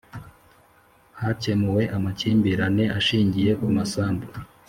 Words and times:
Hakemuwe 1.21 1.83
amakimbirane 1.97 2.83
ashingiye 2.97 3.51
ku 3.59 3.67
masambu 3.75 4.25